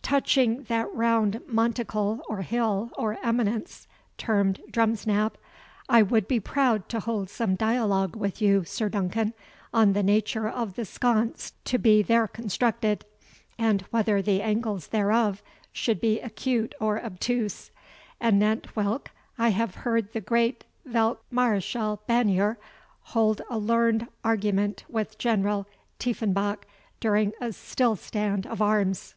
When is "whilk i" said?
18.76-19.50